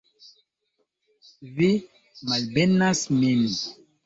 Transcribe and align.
Vi 1.59 1.67
malbenas 2.33 3.05
min? 3.21 3.47